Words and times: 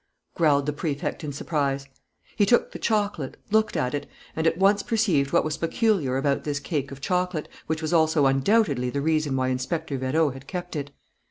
growled 0.33 0.65
the 0.65 0.73
Prefect 0.73 1.23
in 1.23 1.31
surprise. 1.31 1.85
He 2.35 2.43
took 2.43 2.71
the 2.71 2.79
chocolate, 2.79 3.37
looked 3.51 3.77
at 3.77 3.93
it, 3.93 4.07
and 4.35 4.47
at 4.47 4.57
once 4.57 4.81
perceived 4.81 5.31
what 5.31 5.43
was 5.45 5.57
peculiar 5.57 6.17
about 6.17 6.43
this 6.43 6.59
cake 6.59 6.91
of 6.91 7.01
chocolate, 7.01 7.47
which 7.67 7.83
was 7.83 7.93
also 7.93 8.25
undoubtedly 8.25 8.89
the 8.89 8.99
reason 8.99 9.35
why 9.35 9.49
Inspector 9.49 9.95
Vérot 9.99 10.33
had 10.33 10.47
kept 10.47 10.75
it. 10.75 10.89